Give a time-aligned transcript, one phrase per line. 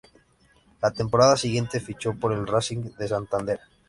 [0.81, 3.59] La temporada siguiente fichó por el Racing de Santander.